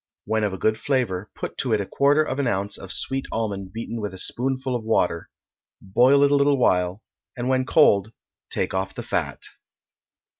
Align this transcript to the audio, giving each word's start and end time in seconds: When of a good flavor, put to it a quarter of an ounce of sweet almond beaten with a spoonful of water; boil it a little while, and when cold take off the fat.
When 0.25 0.43
of 0.43 0.51
a 0.51 0.57
good 0.57 0.79
flavor, 0.79 1.29
put 1.35 1.59
to 1.59 1.73
it 1.73 1.79
a 1.79 1.85
quarter 1.85 2.23
of 2.23 2.39
an 2.39 2.47
ounce 2.47 2.75
of 2.75 2.91
sweet 2.91 3.27
almond 3.31 3.71
beaten 3.71 4.01
with 4.01 4.15
a 4.15 4.17
spoonful 4.17 4.75
of 4.75 4.83
water; 4.83 5.29
boil 5.79 6.23
it 6.23 6.31
a 6.31 6.35
little 6.35 6.57
while, 6.57 7.03
and 7.37 7.47
when 7.47 7.67
cold 7.67 8.11
take 8.49 8.73
off 8.73 8.95
the 8.95 9.03
fat. 9.03 9.43